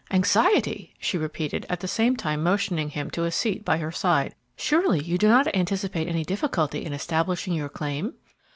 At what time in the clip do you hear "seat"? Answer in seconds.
3.29-3.63